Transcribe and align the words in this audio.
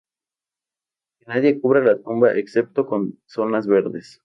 Que 1.19 1.25
nadie 1.27 1.61
cubra 1.61 1.79
la 1.81 2.01
tumba 2.01 2.33
excepto 2.35 2.87
con 2.87 3.19
zonas 3.27 3.67
verdes. 3.67 4.19